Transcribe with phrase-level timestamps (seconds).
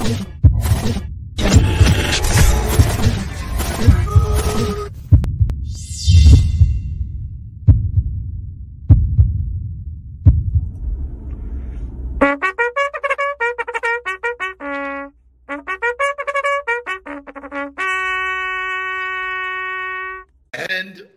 [0.00, 0.14] And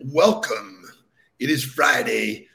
[0.06, 0.84] welcome.
[1.40, 2.48] It is Friday,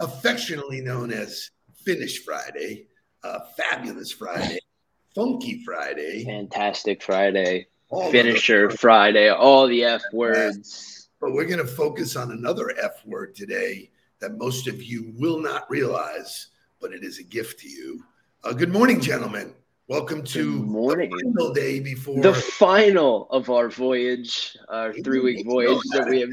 [0.00, 1.50] affectionately known as
[1.84, 2.88] Finish Friday,
[3.24, 4.58] uh, Fabulous Friday,
[5.14, 8.70] Funky Friday, Fantastic Friday, all Finisher.
[8.70, 11.08] Friday, all the F words.
[11.20, 15.38] But we're going to focus on another F word today that most of you will
[15.38, 16.48] not realize,
[16.80, 18.02] but it is a gift to you.
[18.42, 19.52] Uh, good morning, gentlemen.
[19.88, 21.10] Welcome to Good morning.
[21.10, 26.20] the final day before The final of our voyage, our three week voyage that we
[26.20, 26.30] have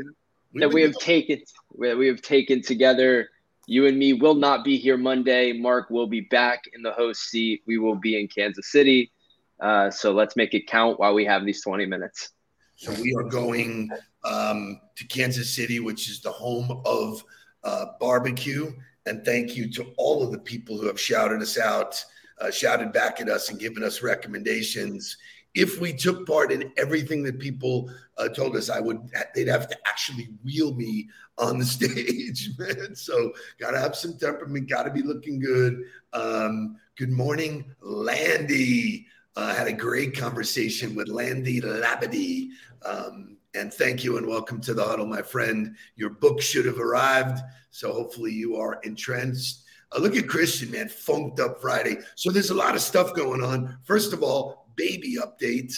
[0.56, 1.42] that we have taken
[1.80, 3.30] that we have taken together.
[3.70, 5.54] You and me will not be here Monday.
[5.54, 7.62] Mark will be back in the host seat.
[7.68, 9.12] We will be in Kansas City.
[9.60, 12.32] Uh, so let's make it count while we have these 20 minutes.
[12.78, 13.92] So we are going
[14.24, 17.24] um, to Kansas City, which is the home of
[17.64, 18.74] uh, barbecue.
[19.06, 22.04] And thank you to all of the people who have shouted us out,
[22.42, 25.16] uh, shouted back at us, and given us recommendations.
[25.56, 29.10] If we took part in everything that people uh, told us, I would.
[29.34, 32.96] They'd have to actually wheel me on the stage, man.
[32.96, 34.70] So gotta have some temperament.
[34.70, 35.84] Gotta be looking good.
[36.14, 39.08] Um, good morning, Landy.
[39.36, 42.50] Uh, had a great conversation with Landy Labadie.
[42.86, 45.76] Um, and thank you and welcome to the huddle, my friend.
[45.96, 47.40] Your book should have arrived.
[47.72, 49.60] So hopefully you are entrenched.
[49.92, 51.98] Uh, look at Christian, man, funked up Friday.
[52.16, 53.78] So there's a lot of stuff going on.
[53.84, 55.76] First of all, baby updates.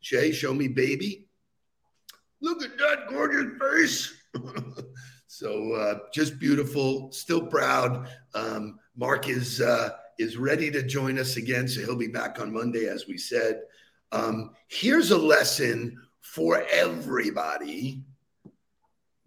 [0.00, 1.28] Shay, show me baby.
[2.40, 4.14] Look at that gorgeous face.
[5.28, 8.08] so uh, just beautiful, still proud.
[8.34, 12.52] Um, Mark is uh, is ready to join us again, so he'll be back on
[12.52, 13.62] Monday, as we said.
[14.10, 18.02] Um, here's a lesson for everybody.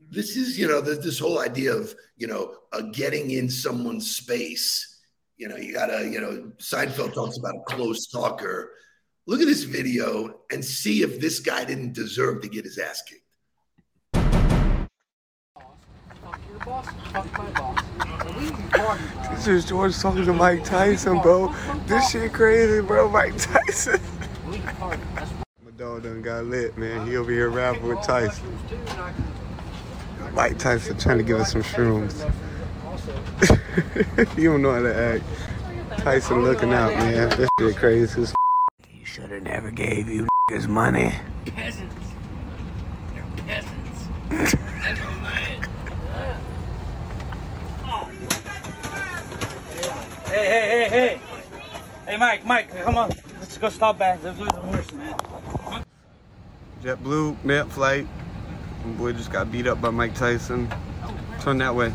[0.10, 4.16] This is, you know, this, this whole idea of, you know, uh, getting in someone's
[4.16, 5.02] space.
[5.38, 8.72] You know, you gotta, you know, Seinfeld talks about a close talker.
[9.28, 13.02] Look at this video and see if this guy didn't deserve to get his ass
[13.02, 13.24] kicked.
[19.32, 21.52] This is George talking to Mike Tyson, bro.
[21.88, 23.10] This shit crazy, bro.
[23.10, 24.00] Mike Tyson.
[24.48, 27.08] My dog done got lit, man.
[27.08, 28.56] He over here rapping with Tyson.
[30.34, 32.32] Mike Tyson trying to give us some shrooms.
[34.38, 35.24] you don't know how to act.
[36.02, 37.30] Tyson looking out, man.
[37.30, 38.35] This shit crazy.
[39.26, 41.14] As He should have never gave you niggas money.
[41.46, 41.96] Peasants.
[43.14, 44.08] They're peasants.
[44.30, 45.66] That's what mine.
[50.26, 51.20] Hey, hey, hey, hey.
[52.06, 53.10] Hey, Mike, Mike, come on.
[53.40, 54.20] Let's go stop back.
[54.24, 55.16] Let's lose the horse, man.
[56.84, 58.08] JetBlue, net flight.
[58.84, 60.72] My boy just got beat up by Mike Tyson.
[61.42, 61.92] Turn that way.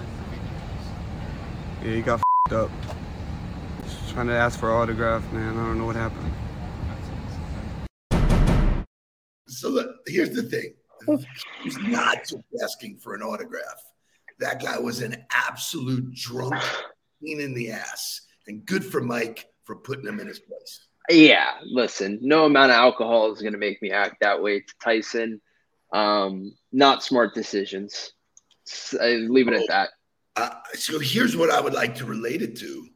[1.84, 2.70] Yeah, he got fed up.
[3.84, 5.56] Just trying to ask for an autograph, man.
[5.56, 6.32] I don't know what happened.
[10.10, 10.74] Here's the thing.
[11.62, 13.82] He's not just asking for an autograph.
[14.38, 16.62] That guy was an absolute drunk,
[17.22, 18.22] pain in the ass.
[18.46, 20.86] And good for Mike for putting him in his place.
[21.08, 24.74] Yeah, listen, no amount of alcohol is going to make me act that way to
[24.82, 25.40] Tyson.
[25.92, 28.12] Um, not smart decisions.
[28.68, 29.88] S- I leave it at that.
[30.36, 32.88] Uh, so here's what I would like to relate it to.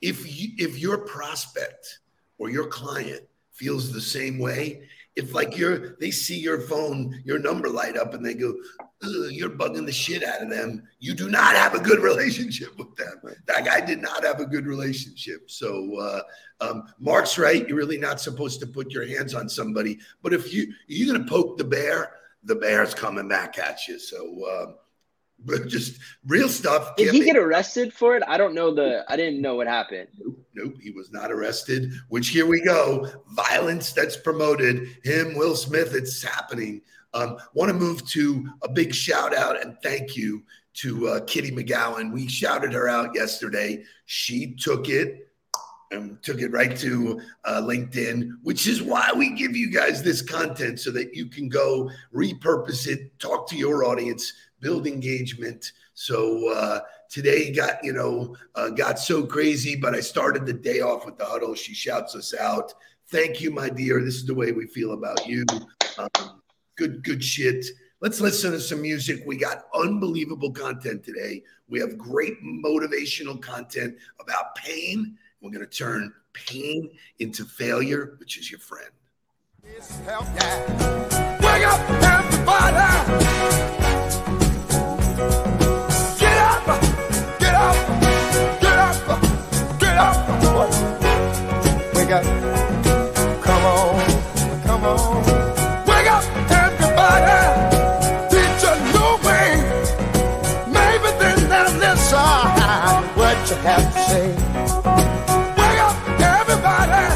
[0.00, 2.00] If you, if your prospect
[2.38, 3.22] or your client
[3.52, 8.14] feels the same way, if like you're they see your phone, your number light up,
[8.14, 8.54] and they go,
[9.02, 12.94] "You're bugging the shit out of them," you do not have a good relationship with
[12.96, 13.20] them.
[13.46, 15.50] That guy did not have a good relationship.
[15.50, 16.22] So uh,
[16.60, 17.66] um, Mark's right.
[17.68, 19.98] You're really not supposed to put your hands on somebody.
[20.22, 22.12] But if you you're gonna poke the bear,
[22.44, 23.98] the bear's coming back at you.
[23.98, 24.76] So.
[25.44, 26.96] But just real stuff.
[26.96, 28.22] Did he get arrested for it?
[28.26, 29.04] I don't know the.
[29.08, 30.08] I didn't know what happened.
[30.54, 31.92] Nope, he was not arrested.
[32.08, 34.88] Which here we go, violence that's promoted.
[35.04, 36.82] Him, Will Smith, it's happening.
[37.14, 40.42] Um, Want to move to a big shout out and thank you
[40.74, 42.12] to uh, Kitty McGowan.
[42.12, 43.84] We shouted her out yesterday.
[44.06, 45.28] She took it
[45.90, 50.22] and took it right to uh, LinkedIn, which is why we give you guys this
[50.22, 55.72] content so that you can go repurpose it, talk to your audience, build engagement.
[55.92, 56.80] So uh,
[57.10, 61.18] today got you know uh, got so crazy, but I started the day off with
[61.18, 61.54] the huddle.
[61.54, 62.72] She shouts us out.
[63.08, 64.02] Thank you, my dear.
[64.02, 65.44] This is the way we feel about you.
[65.98, 66.40] Um,
[66.76, 67.66] good, good shit.
[68.00, 69.22] Let's listen to some music.
[69.26, 71.42] We got unbelievable content today.
[71.68, 78.38] We have great motivational content about pain We're going to turn pain into failure, which
[78.38, 78.90] is your friend.
[103.62, 104.28] Have to say.
[105.58, 107.06] Wake up, everybody!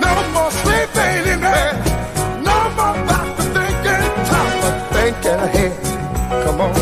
[0.00, 1.72] No more sleeping in there.
[2.42, 5.74] No more about to thinking, top of thinking ahead.
[6.44, 6.74] Come on.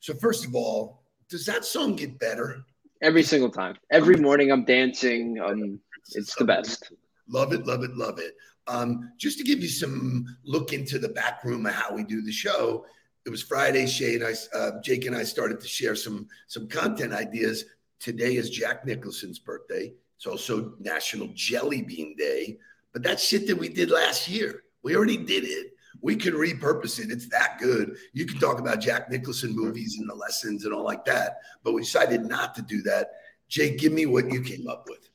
[0.00, 2.64] So, first of all, does that song get better?
[3.02, 3.74] Every single time.
[3.90, 5.40] Every morning I'm dancing.
[5.44, 5.80] Um,
[6.14, 6.92] it's the best.
[7.28, 8.36] Love it, love it, love it.
[8.68, 12.22] Um, just to give you some look into the back room of how we do
[12.22, 12.86] the show,
[13.26, 13.86] it was Friday.
[13.86, 17.64] Shay and I, uh, Jake and I, started to share some some content ideas.
[17.98, 19.92] Today is Jack Nicholson's birthday.
[20.16, 22.58] It's also National Jelly Bean Day.
[22.92, 24.62] But that shit that we did last year.
[24.84, 25.71] We already did it.
[26.02, 27.10] We can repurpose it.
[27.10, 27.96] It's that good.
[28.12, 31.38] You can talk about Jack Nicholson movies and the lessons and all like that.
[31.62, 33.12] But we decided not to do that.
[33.48, 35.08] Jake, give me what you came up with.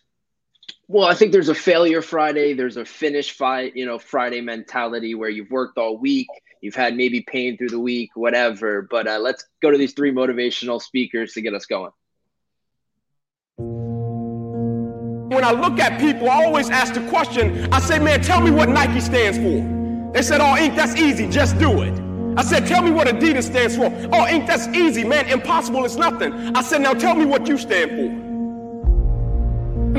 [0.88, 2.54] Well, I think there's a failure Friday.
[2.54, 6.28] There's a finish fight, you know, Friday mentality where you've worked all week.
[6.62, 8.88] You've had maybe pain through the week, whatever.
[8.90, 11.92] But uh, let's go to these three motivational speakers to get us going.
[15.30, 18.50] When I look at people, I always ask the question, I say, man, tell me
[18.50, 19.77] what Nike stands for.
[20.18, 21.94] They said, oh, Ink, that's easy, just do it.
[22.36, 23.86] I said, tell me what Adidas stands for.
[24.12, 26.34] Oh, Ink, that's easy, man, impossible is nothing.
[26.56, 28.08] I said, now tell me what you stand for.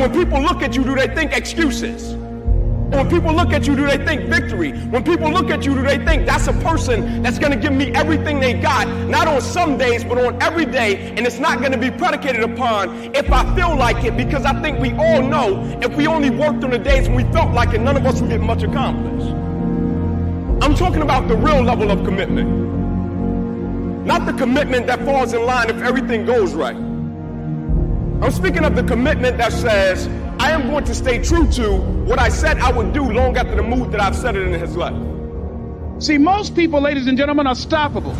[0.00, 2.16] When people look at you, do they think excuses?
[2.16, 4.72] When people look at you, do they think victory?
[4.72, 7.72] When people look at you, do they think that's a person that's going to give
[7.72, 11.60] me everything they got, not on some days, but on every day, and it's not
[11.60, 15.22] going to be predicated upon if I feel like it, because I think we all
[15.22, 18.04] know if we only worked on the days when we felt like it, none of
[18.04, 19.37] us would get much accomplished.
[20.68, 22.46] I'm talking about the real level of commitment,
[24.04, 26.76] not the commitment that falls in line if everything goes right.
[26.76, 32.18] I'm speaking of the commitment that says, I am going to stay true to what
[32.18, 34.76] I said I would do long after the mood that I've set it in has
[34.76, 34.98] left.
[36.04, 38.14] See, most people, ladies and gentlemen, are stoppable.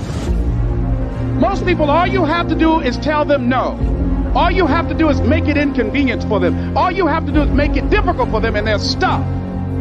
[1.39, 4.33] Most people, all you have to do is tell them no.
[4.35, 6.75] All you have to do is make it inconvenient for them.
[6.79, 9.21] All you have to do is make it difficult for them, and they'll stop.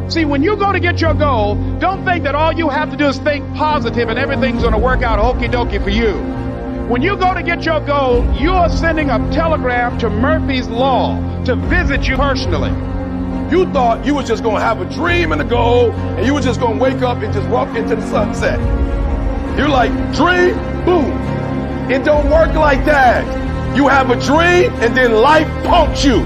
[0.09, 2.98] See, when you go to get your goal, don't think that all you have to
[2.98, 6.13] do is think positive and everything's going to work out okie dokie for you.
[6.88, 11.19] When you go to get your goal, you are sending a telegram to Murphy's Law
[11.44, 12.71] to visit you personally.
[13.51, 16.45] You thought you was just gonna have a dream and a goal, and you was
[16.45, 18.59] just gonna wake up and just walk into the sunset.
[19.57, 20.56] You're like, dream,
[20.86, 21.12] boom.
[21.92, 23.25] It don't work like that.
[23.75, 26.21] You have a dream, and then life punks you.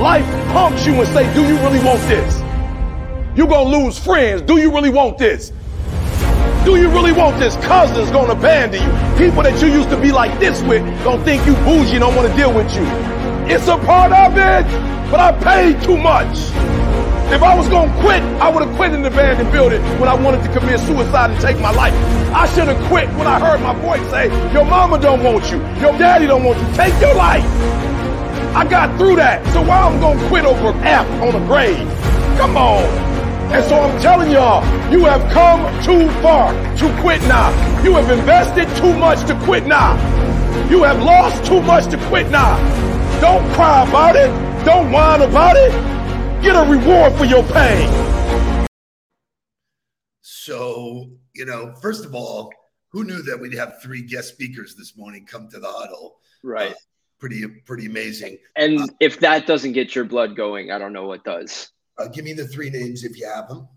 [0.00, 2.45] Life punks you and say, do you really want this?
[3.36, 4.40] You gonna lose friends.
[4.40, 5.52] Do you really want this?
[6.64, 7.54] Do you really want this?
[7.56, 9.18] Cousins gonna abandon you.
[9.18, 12.16] People that you used to be like this with gonna think you bougie and don't
[12.16, 12.82] wanna deal with you.
[13.44, 14.64] It's a part of it,
[15.10, 16.34] but I paid too much.
[17.30, 20.14] If I was gonna quit, I would have quit in the abandoned building when I
[20.14, 21.92] wanted to commit suicide and take my life.
[22.32, 25.58] I should have quit when I heard my voice say, your mama don't want you,
[25.78, 27.44] your daddy don't want you, take your life.
[28.56, 31.86] I got through that, so why I'm gonna quit over F on a grade?
[32.38, 33.15] Come on.
[33.52, 37.50] And so I'm telling y'all, you have come too far to quit now.
[37.82, 39.94] You have invested too much to quit now.
[40.68, 42.56] You have lost too much to quit now.
[43.20, 44.28] Don't cry about it.
[44.64, 45.70] Don't whine about it.
[46.42, 47.88] Get a reward for your pain.
[50.22, 52.52] So, you know, first of all,
[52.88, 56.18] who knew that we'd have three guest speakers this morning come to the huddle?
[56.42, 56.72] Right.
[56.72, 56.74] Uh,
[57.20, 58.38] pretty, pretty amazing.
[58.56, 61.70] And Uh, if that doesn't get your blood going, I don't know what does.
[61.98, 63.68] Uh, give me the three names if you have them.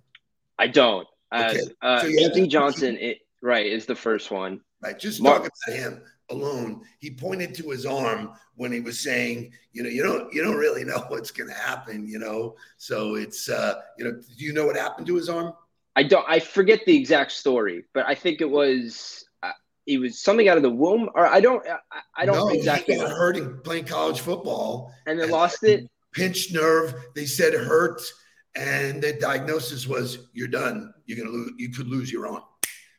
[0.58, 1.08] I don't.
[1.32, 1.62] Uh, Okay.
[1.82, 4.62] uh, So Anthony Johnson, it, right, is the first one.
[4.82, 4.98] Right.
[4.98, 6.82] Just Mark- talk about him alone.
[7.00, 10.58] He pointed to his arm when he was saying, you know, you don't you don't
[10.58, 12.56] really know what's gonna happen, you know.
[12.78, 15.54] So it's uh, you know, do you know what happened to his arm?
[15.96, 16.26] I don't.
[16.28, 19.26] I forget the exact story, but I think it was.
[19.44, 19.52] Uh,
[19.86, 21.66] it was something out of the womb, or I don't.
[21.68, 22.96] I, I don't no, exactly.
[22.96, 24.94] He got hurt playing college football.
[25.08, 25.90] And they lost it.
[26.12, 26.96] Pinched nerve.
[27.16, 28.02] They said hurt,
[28.56, 30.94] and the diagnosis was you're done.
[31.06, 31.52] You're gonna lose.
[31.58, 32.44] You could lose your arm.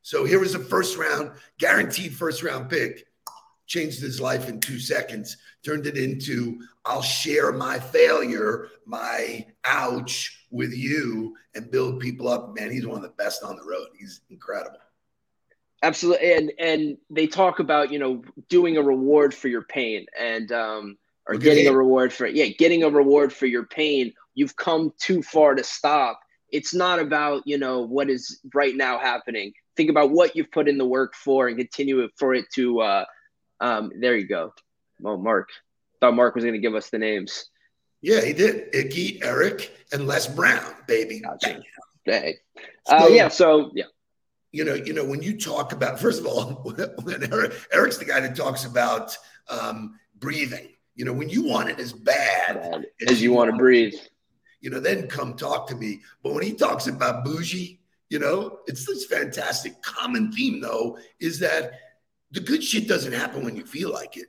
[0.03, 3.07] So here was a first round, guaranteed first round pick.
[3.67, 5.37] Changed his life in two seconds.
[5.65, 12.55] Turned it into I'll share my failure, my ouch with you, and build people up.
[12.57, 13.89] Man, he's one of the best on the road.
[13.97, 14.79] He's incredible.
[15.83, 20.53] Absolutely, and and they talk about you know doing a reward for your pain and
[20.53, 20.99] um
[21.31, 24.13] or getting a reward for yeah getting a reward for your pain.
[24.35, 26.21] You've come too far to stop.
[26.51, 29.53] It's not about you know what is right now happening.
[29.77, 32.81] Think about what you've put in the work for and continue it for it to.
[32.81, 33.05] uh
[33.61, 34.53] um There you go.
[35.05, 35.49] Oh, Mark.
[36.01, 37.47] Thought Mark was going to give us the names.
[38.03, 38.75] Yeah, he did.
[38.75, 41.21] Inky, Eric, and Les Brown, baby.
[41.21, 41.61] Gotcha.
[42.05, 42.39] Hey.
[42.87, 43.29] Uh, So- yeah.
[43.29, 43.85] So yeah.
[44.53, 46.45] you know, you know, when you talk about, first of all,
[47.05, 49.17] when Eric, Eric's the guy that talks about
[49.49, 50.69] um, breathing.
[51.01, 53.95] You know, when you want it as bad As you want to breathe.
[54.61, 56.03] you know, then come talk to me.
[56.23, 57.81] But when he talks about bougie,
[58.11, 61.73] you know, it's this fantastic common theme, though, is that
[62.33, 64.27] the good shit doesn't happen when you feel like it.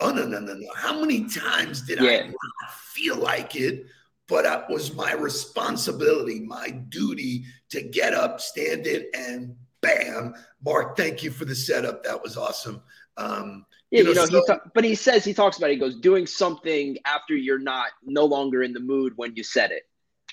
[0.00, 0.68] Oh no, no, no, no.
[0.74, 3.84] How many times did I not feel like it?
[4.26, 10.34] But it was my responsibility, my duty to get up, stand it, and bam.
[10.64, 12.04] Mark, thank you for the setup.
[12.04, 12.80] That was awesome.
[13.18, 15.78] Um, Yeah, you know, so- he ta- but he says he talks about it, he
[15.78, 19.82] goes doing something after you're not no longer in the mood when you said it.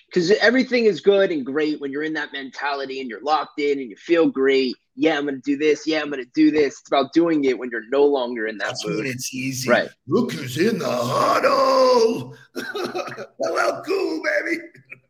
[0.08, 3.80] Because everything is good and great when you're in that mentality and you're locked in
[3.80, 4.76] and you feel great.
[4.96, 5.88] Yeah, I'm gonna do this.
[5.88, 6.80] Yeah, I'm gonna do this.
[6.80, 8.98] It's about doing it when you're no longer in that That's mood.
[8.98, 9.70] when it's easy.
[9.70, 9.90] Right.
[10.08, 12.36] Look who's in the huddle.
[12.56, 14.62] Hello, cool, baby.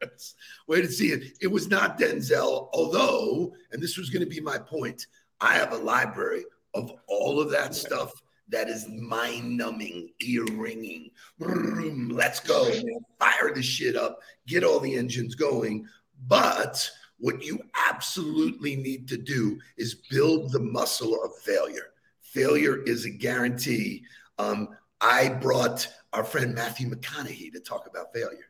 [0.68, 1.38] Wait to see it.
[1.42, 5.06] It was not Denzel, although, and this was going to be my point,
[5.42, 8.12] I have a library of all of that stuff
[8.54, 11.10] that is mind numbing, ear ringing.
[11.40, 12.72] Let's go.
[13.20, 15.88] Fire the shit up, get all the engines going.
[16.28, 21.94] But what you absolutely need to do is build the muscle of failure.
[22.22, 24.04] Failure is a guarantee.
[24.38, 24.70] Um,
[25.02, 28.50] I brought our friend Matthew McConaughey to talk about failure.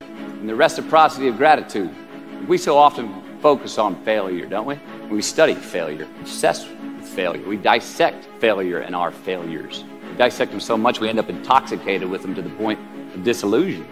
[0.00, 1.90] and the reciprocity of gratitude.
[2.46, 4.78] We so often focus on failure, don't we?
[5.10, 7.46] We study failure, obsess with failure.
[7.46, 9.84] We dissect failure and our failures.
[10.10, 12.78] We dissect them so much we end up intoxicated with them to the point
[13.14, 13.86] of disillusion.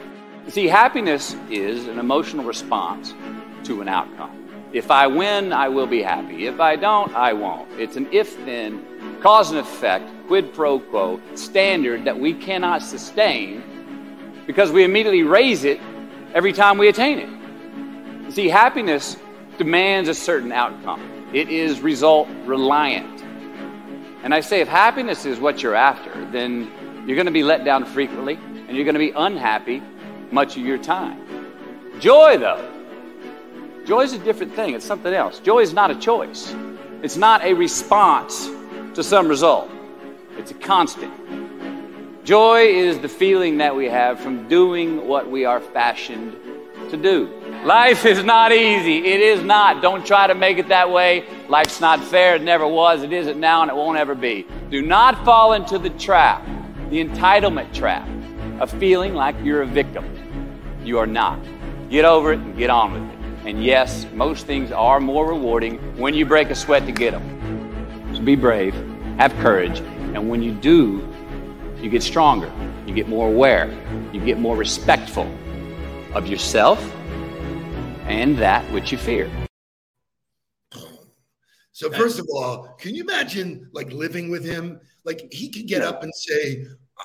[0.44, 3.14] You see, happiness is an emotional response
[3.64, 4.42] to an outcome.
[4.72, 6.46] If I win, I will be happy.
[6.46, 7.70] If I don't, I won't.
[7.78, 13.62] It's an if then, cause and effect, quid pro quo standard that we cannot sustain
[14.46, 15.78] because we immediately raise it
[16.34, 18.24] every time we attain it.
[18.24, 19.16] You see, happiness
[19.58, 21.00] demands a certain outcome,
[21.32, 23.22] it is result reliant.
[24.22, 26.70] And I say, if happiness is what you're after, then
[27.06, 29.82] you're going to be let down frequently and you're going to be unhappy
[30.30, 31.20] much of your time.
[32.00, 32.70] Joy, though,
[33.84, 34.74] joy is a different thing.
[34.74, 35.40] It's something else.
[35.40, 36.54] Joy is not a choice,
[37.02, 38.48] it's not a response
[38.94, 39.70] to some result,
[40.36, 41.12] it's a constant.
[42.24, 46.36] Joy is the feeling that we have from doing what we are fashioned
[46.90, 47.41] to do.
[47.64, 49.06] Life is not easy.
[49.06, 49.82] It is not.
[49.82, 51.24] Don't try to make it that way.
[51.48, 52.34] Life's not fair.
[52.34, 53.04] It never was.
[53.04, 54.48] It isn't now, and it won't ever be.
[54.68, 56.44] Do not fall into the trap,
[56.90, 58.08] the entitlement trap,
[58.58, 60.04] of feeling like you're a victim.
[60.82, 61.38] You are not.
[61.88, 63.48] Get over it and get on with it.
[63.48, 68.12] And yes, most things are more rewarding when you break a sweat to get them.
[68.12, 68.74] So be brave,
[69.18, 71.08] have courage, and when you do,
[71.80, 72.50] you get stronger,
[72.88, 73.72] you get more aware,
[74.12, 75.32] you get more respectful
[76.12, 76.92] of yourself
[78.12, 79.30] and that which you fear.
[81.72, 84.78] So first of all, can you imagine like living with him?
[85.04, 86.66] Like he could get up and say,
[87.00, 87.04] "Uh,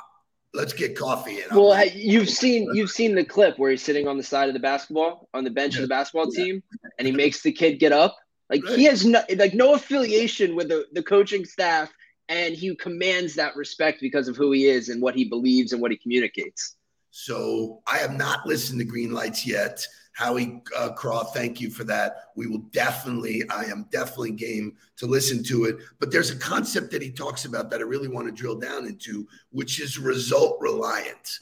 [0.53, 4.07] "Let's get coffee." And Well, hey, you've seen you've seen the clip where he's sitting
[4.07, 6.61] on the side of the basketball on the bench of the basketball team,
[6.99, 8.17] and he makes the kid get up.
[8.49, 11.89] Like he has no like no affiliation with the, the coaching staff,
[12.27, 15.81] and he commands that respect because of who he is and what he believes and
[15.81, 16.75] what he communicates.
[17.11, 19.83] So I have not listened to Greenlights yet.
[20.17, 22.31] Howie uh, thank you for that.
[22.35, 25.77] We will definitely, I am definitely game to listen to it.
[25.99, 28.87] But there's a concept that he talks about that I really want to drill down
[28.87, 31.41] into, which is result reliant.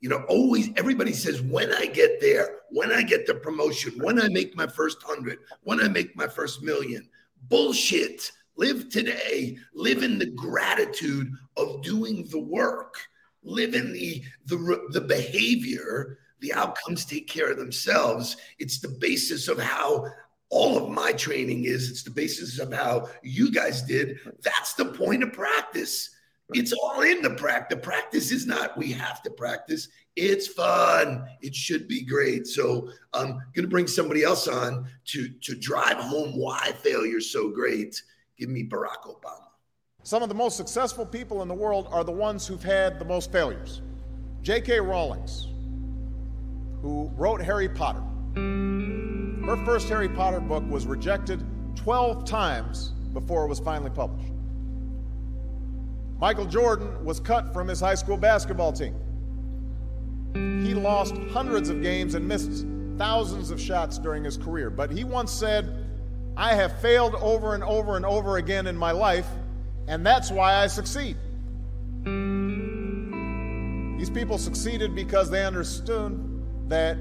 [0.00, 4.20] You know, always everybody says, when I get there, when I get the promotion, when
[4.20, 7.08] I make my first hundred, when I make my first million.
[7.48, 8.32] Bullshit.
[8.56, 9.56] Live today.
[9.72, 12.96] Live in the gratitude of doing the work.
[13.44, 16.18] Live in the the, the behavior.
[16.40, 18.36] The outcomes take care of themselves.
[18.58, 20.06] It's the basis of how
[20.50, 21.90] all of my training is.
[21.90, 24.18] It's the basis of how you guys did.
[24.42, 26.10] That's the point of practice.
[26.52, 27.76] It's all in the practice.
[27.76, 29.88] The practice is not we have to practice.
[30.14, 31.26] It's fun.
[31.42, 32.46] It should be great.
[32.46, 37.50] So I'm gonna bring somebody else on to to drive home why failure is so
[37.50, 38.00] great.
[38.38, 39.46] Give me Barack Obama.
[40.04, 43.04] Some of the most successful people in the world are the ones who've had the
[43.04, 43.82] most failures.
[44.42, 44.78] J.K.
[44.78, 45.48] Rawlings,
[46.86, 48.02] who wrote Harry Potter.
[48.36, 54.32] Her first Harry Potter book was rejected 12 times before it was finally published.
[56.20, 58.94] Michael Jordan was cut from his high school basketball team.
[60.32, 62.64] He lost hundreds of games and missed
[62.98, 64.70] thousands of shots during his career.
[64.70, 65.88] But he once said,
[66.36, 69.26] I have failed over and over and over again in my life,
[69.88, 71.16] and that's why I succeed.
[73.98, 76.25] These people succeeded because they understood
[76.68, 76.96] that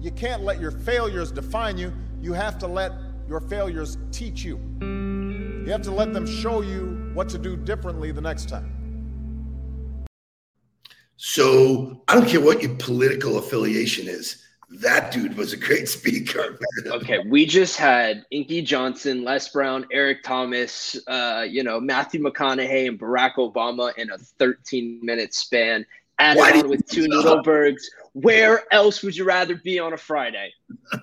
[0.00, 1.92] you can't let your failures define you.
[2.20, 2.92] You have to let
[3.28, 4.60] your failures teach you.
[4.80, 8.72] You have to let them show you what to do differently the next time.
[11.16, 14.44] So I don't care what your political affiliation is.
[14.70, 16.58] That dude was a great speaker.
[16.86, 22.88] okay, we just had Inky Johnson, Les Brown, Eric Thomas, uh, you know, Matthew McConaughey,
[22.88, 25.86] and Barack Obama in a 13 minute span.
[26.22, 27.82] Added on with two Noodlebergs.
[28.12, 30.52] Where else would you rather be on a Friday?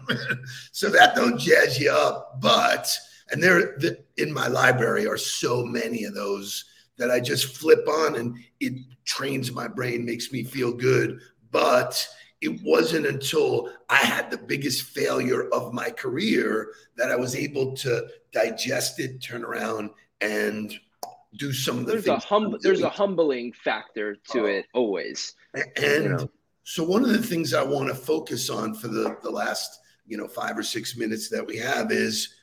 [0.71, 2.95] so that don't jazz you up, but
[3.31, 6.65] and there the, in my library are so many of those
[6.97, 8.73] that I just flip on and it
[9.05, 11.19] trains my brain, makes me feel good.
[11.51, 12.07] But
[12.41, 17.75] it wasn't until I had the biggest failure of my career that I was able
[17.77, 19.89] to digest it, turn around,
[20.21, 20.73] and
[21.37, 22.23] do some of the there's things.
[22.23, 25.35] A hum- there's a humbling factor to uh, it always.
[25.53, 26.29] And you know?
[26.63, 30.17] so one of the things I want to focus on for the, the last, you
[30.17, 32.35] know, five or six minutes that we have is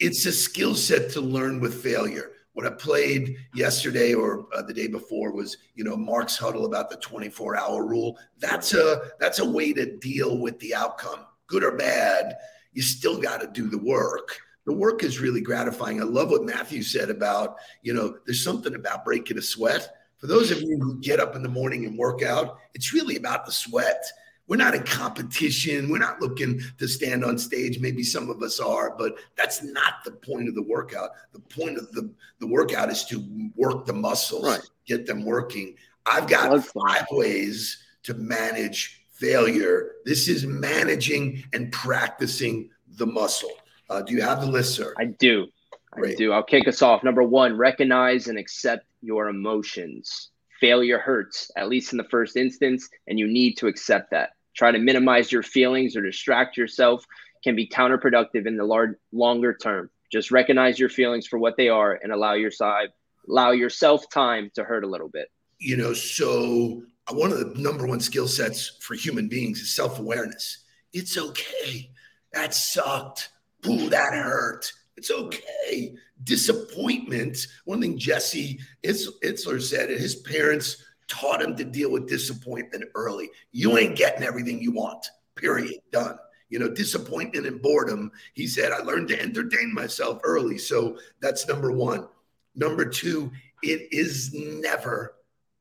[0.00, 4.74] it's a skill set to learn with failure what I played yesterday or uh, the
[4.74, 8.18] day before was, you know, Mark's huddle about the 24 hour rule.
[8.40, 12.36] That's a that's a way to deal with the outcome, good or bad.
[12.72, 14.40] You still got to do the work.
[14.68, 15.98] The work is really gratifying.
[15.98, 19.94] I love what Matthew said about, you know, there's something about breaking a sweat.
[20.18, 23.16] For those of you who get up in the morning and work out, it's really
[23.16, 24.04] about the sweat
[24.48, 25.90] we're not in competition.
[25.90, 27.78] We're not looking to stand on stage.
[27.80, 31.10] Maybe some of us are, but that's not the point of the workout.
[31.32, 32.10] The point of the,
[32.40, 34.60] the workout is to work the muscles, right.
[34.86, 35.76] get them working.
[36.06, 39.92] I've got five ways to manage failure.
[40.06, 43.52] This is managing and practicing the muscle.
[43.90, 44.94] Uh, do you have the list, sir?
[44.98, 45.46] I do.
[45.92, 46.14] Great.
[46.14, 46.32] I do.
[46.32, 47.02] I'll kick us off.
[47.02, 50.30] Number one, recognize and accept your emotions.
[50.60, 54.72] Failure hurts, at least in the first instance, and you need to accept that try
[54.72, 57.06] to minimize your feelings or distract yourself
[57.44, 59.88] can be counterproductive in the large longer term.
[60.10, 62.88] Just recognize your feelings for what they are and allow your side
[63.28, 65.28] allow yourself time to hurt a little bit.
[65.58, 69.74] You know, so uh, one of the number one skill sets for human beings is
[69.74, 70.64] self-awareness.
[70.92, 71.90] It's okay.
[72.32, 73.28] That sucked.
[73.66, 74.72] Ooh, that hurt.
[74.96, 75.94] It's okay.
[76.24, 77.38] Disappointment.
[77.64, 83.30] One thing Jesse Itzler said, his parents taught him to deal with disappointment early.
[83.52, 85.80] You ain't getting everything you want, period.
[85.92, 86.18] Done.
[86.50, 88.10] You know, disappointment and boredom.
[88.34, 90.58] He said, I learned to entertain myself early.
[90.58, 92.08] So that's number one.
[92.54, 93.30] Number two,
[93.62, 95.14] it is never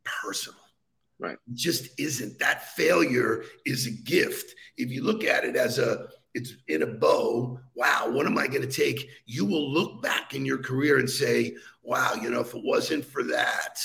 [0.03, 0.59] personal.
[1.19, 1.37] Right.
[1.47, 2.39] It just isn't.
[2.39, 4.53] That failure is a gift.
[4.77, 7.59] If you look at it as a, it's in a bow.
[7.75, 9.09] Wow, what am I going to take?
[9.25, 13.03] You will look back in your career and say, wow, you know, if it wasn't
[13.03, 13.79] for that,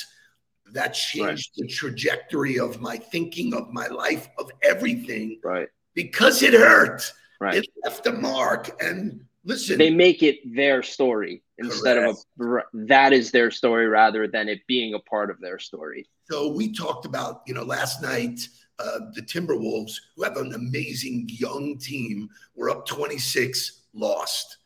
[0.73, 1.67] that changed right.
[1.67, 5.41] the trajectory of my thinking, of my life, of everything.
[5.43, 5.69] Right.
[5.95, 7.11] Because it hurt.
[7.41, 7.57] Right.
[7.57, 8.71] It left a mark.
[8.83, 12.27] And listen, they make it their story instead correct.
[12.39, 16.07] of a that is their story rather than it being a part of their story.
[16.31, 18.47] So we talked about, you know, last night,
[18.79, 24.59] uh, the Timberwolves, who have an amazing young team, were up 26, lost.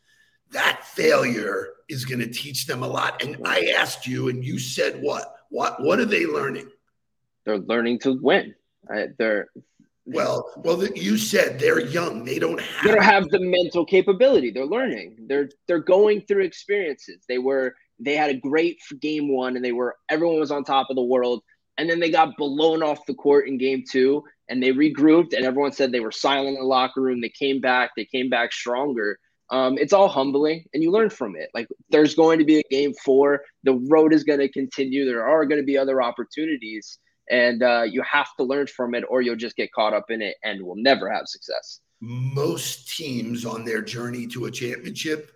[0.51, 3.21] That failure is going to teach them a lot.
[3.23, 5.35] And I asked you, and you said what?
[5.49, 6.69] What what are they learning?
[7.45, 8.55] They're learning to win.
[9.17, 9.47] they're
[10.07, 12.23] well, well, you said they're young.
[12.23, 12.85] They don't have.
[12.85, 14.51] They don't have the mental capability.
[14.51, 15.17] They're learning.
[15.27, 17.25] They're they're going through experiences.
[17.27, 20.87] They were they had a great game one, and they were everyone was on top
[20.89, 21.43] of the world.
[21.77, 25.45] And then they got blown off the court in game two, and they regrouped, and
[25.45, 27.21] everyone said they were silent in the locker room.
[27.21, 27.91] They came back.
[27.95, 31.49] They came back stronger um, it's all humbling and you learn from it.
[31.53, 35.05] Like there's going to be a game four, the road is going to continue.
[35.05, 39.03] There are going to be other opportunities, and uh, you have to learn from it,
[39.09, 41.79] or you'll just get caught up in it and will never have success.
[42.01, 45.31] Most teams on their journey to a championship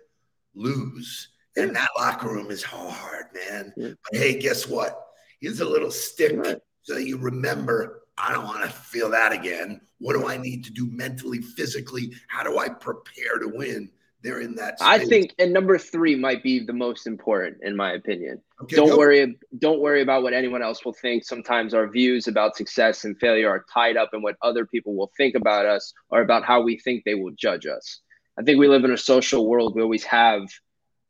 [0.54, 3.72] lose, and that locker room is hard, man.
[3.76, 3.92] Yeah.
[4.10, 5.06] But hey, guess what?
[5.42, 6.56] Here's a little stick right.
[6.82, 7.98] so you remember.
[8.16, 9.80] I don't want to feel that again.
[9.98, 12.12] What do I need to do mentally, physically?
[12.28, 13.90] How do I prepare to win?
[14.22, 14.78] they're in that.
[14.78, 14.88] Space.
[14.88, 18.40] I think, and number three might be the most important, in my opinion.
[18.62, 18.98] Okay, don't go.
[18.98, 19.36] worry.
[19.58, 21.24] Don't worry about what anyone else will think.
[21.24, 25.10] Sometimes our views about success and failure are tied up in what other people will
[25.16, 28.00] think about us or about how we think they will judge us.
[28.38, 29.74] I think we live in a social world.
[29.74, 30.42] We always have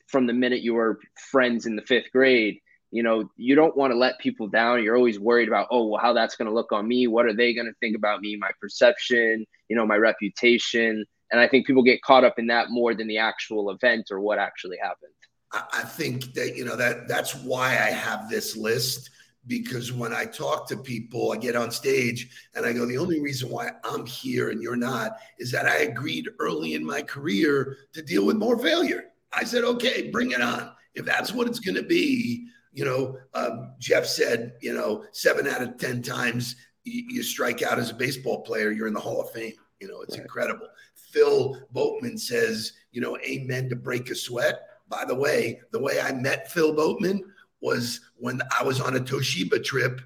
[0.07, 0.99] from the minute you were
[1.31, 2.59] friends in the fifth grade.
[2.93, 4.83] You know, you don't want to let people down.
[4.83, 7.09] You're always worried about, oh, well, how that's going to look on me.
[7.09, 8.37] What are they going to think about me?
[8.37, 11.05] My perception, you know, my reputation.
[11.33, 14.21] And I think people get caught up in that more than the actual event or
[14.21, 15.13] what actually happened.
[15.53, 19.11] I think that you know that that's why I have this list
[19.47, 23.21] because when I talk to people, I get on stage and I go, the only
[23.21, 27.77] reason why I'm here and you're not is that I agreed early in my career
[27.93, 29.05] to deal with more failure.
[29.33, 30.71] I said, okay, bring it on.
[30.95, 35.47] If that's what it's going to be, you know, um, Jeff said, you know, seven
[35.47, 39.01] out of 10 times you, you, strike out as a baseball player, you're in the
[39.01, 39.53] Hall of Fame.
[39.81, 40.23] You know, it's right.
[40.23, 40.69] incredible.
[40.95, 44.63] Phil Boatman says, you know, amen to break a sweat.
[44.89, 47.23] By the way, the way I met Phil Boatman
[47.61, 50.01] was when I was on a Toshiba trip.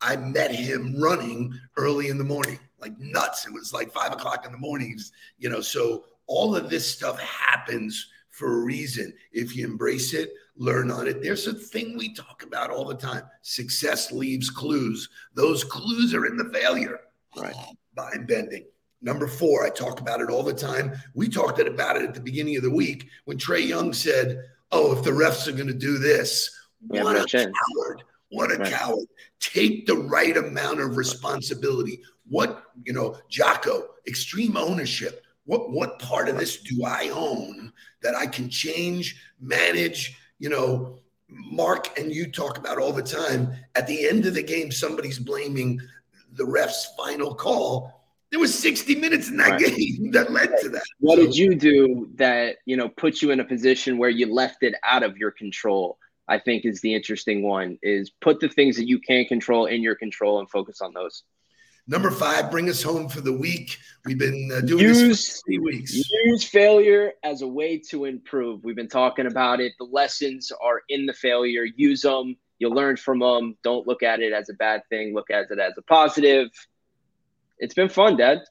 [0.00, 3.46] I met him running early in the morning, like nuts.
[3.46, 5.60] It was like five o'clock in the mornings, you know.
[5.60, 9.12] So all of this stuff happens for a reason.
[9.32, 11.22] If you embrace it, learn on it.
[11.22, 15.08] There's a thing we talk about all the time success leaves clues.
[15.34, 17.00] Those clues are in the failure.
[17.36, 17.54] Right.
[17.96, 18.66] Mind bending.
[19.02, 20.92] Number four, I talk about it all the time.
[21.14, 24.42] We talked about it at the beginning of the week when Trey Young said,
[24.72, 26.50] Oh, if the refs are going to do this,
[26.90, 27.52] yeah, what a chance.
[27.76, 28.02] coward.
[28.30, 28.72] What a right.
[28.72, 29.06] coward.
[29.38, 32.02] Take the right amount of responsibility.
[32.28, 35.24] What, you know, Jocko, extreme ownership.
[35.44, 40.98] What what part of this do I own that I can change, manage, you know,
[41.28, 43.52] Mark and you talk about all the time.
[43.74, 45.80] At the end of the game, somebody's blaming
[46.32, 47.92] the ref's final call.
[48.30, 49.76] There was 60 minutes in that right.
[49.76, 50.82] game that led to that.
[50.98, 54.32] What so, did you do that, you know, put you in a position where you
[54.32, 55.98] left it out of your control?
[56.28, 59.80] I think is the interesting one is put the things that you can control in
[59.80, 61.22] your control and focus on those.
[61.88, 63.78] Number five, bring us home for the week.
[64.04, 65.94] We've been uh, doing use, this for three weeks.
[66.24, 68.64] Use failure as a way to improve.
[68.64, 69.72] We've been talking about it.
[69.78, 71.64] The lessons are in the failure.
[71.76, 72.36] Use them.
[72.58, 73.56] You learn from them.
[73.62, 75.14] Don't look at it as a bad thing.
[75.14, 76.48] Look at it as a positive.
[77.58, 78.42] It's been fun, Dad.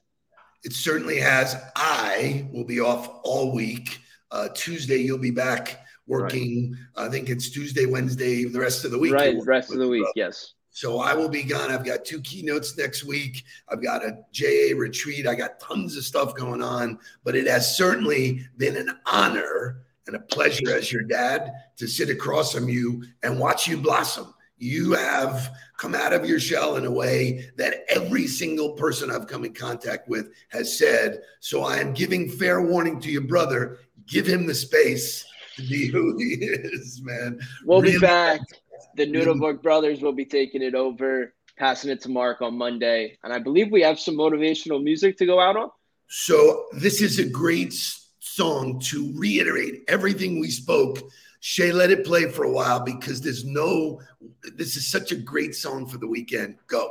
[0.62, 1.56] It certainly has.
[1.76, 4.00] I will be off all week.
[4.30, 6.76] Uh, Tuesday, you'll be back working.
[6.96, 7.06] Right.
[7.06, 9.12] I think it's Tuesday, Wednesday, the rest of the week.
[9.12, 10.54] Right, rest of the week, yes.
[10.76, 11.70] So I will be gone.
[11.70, 13.44] I've got two keynotes next week.
[13.66, 15.26] I've got a JA retreat.
[15.26, 20.16] I got tons of stuff going on, but it has certainly been an honor and
[20.16, 24.34] a pleasure as your dad to sit across from you and watch you blossom.
[24.58, 29.28] You have come out of your shell in a way that every single person I've
[29.28, 31.22] come in contact with has said.
[31.40, 33.78] So I am giving fair warning to your brother.
[34.06, 35.24] Give him the space
[35.56, 37.40] to be who he is, man.
[37.64, 37.94] We'll really.
[37.94, 38.40] be back.
[38.94, 43.18] The Noodleborg brothers will be taking it over, passing it to Mark on Monday.
[43.22, 45.70] And I believe we have some motivational music to go out on.
[46.08, 47.74] So this is a great
[48.20, 50.98] song to reiterate everything we spoke.
[51.40, 54.00] Shay, let it play for a while because there's no,
[54.54, 56.56] this is such a great song for the weekend.
[56.66, 56.90] Go.